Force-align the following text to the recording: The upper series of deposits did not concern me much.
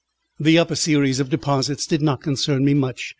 The 0.39 0.57
upper 0.57 0.73
series 0.75 1.19
of 1.19 1.29
deposits 1.29 1.85
did 1.85 2.01
not 2.01 2.23
concern 2.23 2.65
me 2.65 2.73
much. 2.73 3.09